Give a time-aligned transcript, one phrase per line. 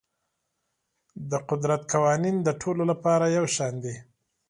[1.29, 3.95] د قدرت قوانین د ټولو لپاره یو شان دي.